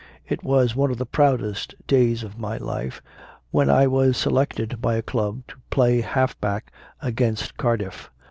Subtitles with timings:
[0.27, 3.03] It was one of the proudest days of my life
[3.51, 6.71] when I was selected by a club to play half back
[7.03, 8.09] against Cardiff.